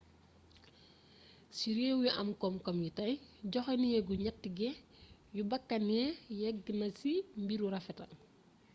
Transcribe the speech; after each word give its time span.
ci 1.55 1.67
réw 1.77 1.97
yu 2.05 2.09
am 2.21 2.29
komkom 2.41 2.77
yi 2.85 2.91
tay 2.97 3.13
joxé 3.51 3.73
neegu 3.81 4.13
njaatige 4.17 4.69
yu 5.35 5.43
bakkané 5.49 5.97
yegg 6.41 6.63
na 6.79 6.87
ci 6.97 7.11
mbiru 7.41 7.65
rafetal 7.73 8.11